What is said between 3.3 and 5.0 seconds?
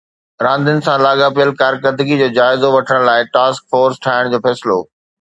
task force ٺاهڻ جو فيصلو